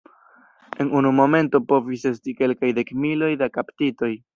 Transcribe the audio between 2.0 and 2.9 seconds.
esti kelkaj